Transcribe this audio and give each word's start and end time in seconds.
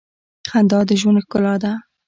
•خندا 0.49 0.79
د 0.87 0.89
ژوند 1.01 1.21
ښکلا 1.23 1.55
ده. 1.63 1.71